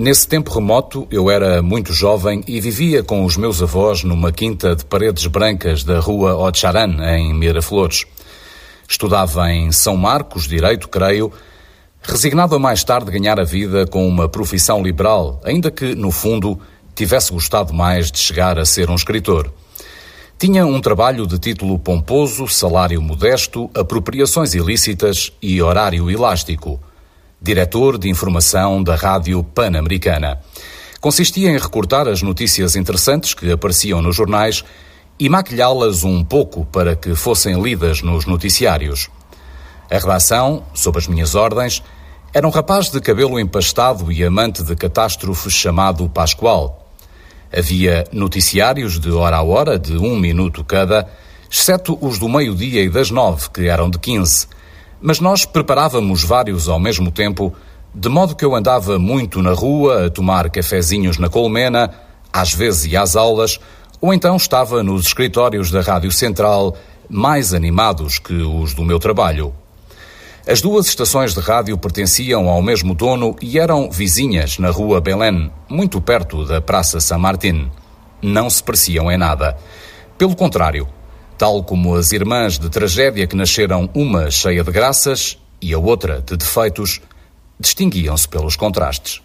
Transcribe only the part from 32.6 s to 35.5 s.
interessantes que apareciam nos jornais e